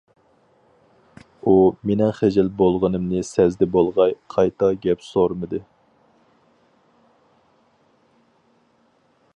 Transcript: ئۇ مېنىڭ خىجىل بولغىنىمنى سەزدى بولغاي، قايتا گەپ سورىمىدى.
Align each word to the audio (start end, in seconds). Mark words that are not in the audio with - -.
ئۇ 1.43 1.51
مېنىڭ 1.89 2.13
خىجىل 2.19 2.49
بولغىنىمنى 2.61 3.21
سەزدى 3.29 3.67
بولغاي، 3.75 4.15
قايتا 4.35 4.71
گەپ 4.87 5.05
سورىمىدى. 5.09 5.63